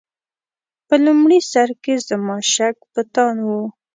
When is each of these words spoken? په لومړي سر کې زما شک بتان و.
په 0.87 0.95
لومړي 1.05 1.39
سر 1.51 1.69
کې 1.83 1.93
زما 2.07 2.37
شک 2.53 2.75
بتان 2.93 3.35
و. 3.47 3.49